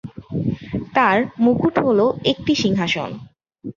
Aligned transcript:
তার 0.95 1.17
মুকুট 1.39 1.75
হল 1.79 1.99
একটি 2.31 2.53
সিংহাসন। 2.55 3.09